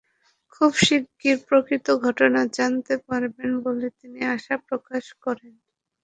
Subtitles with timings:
[0.53, 5.53] খুব শিগগির প্রকৃত ঘটনা জানাতে পারবেন বলে তিনি আশা প্রকাশ করেন।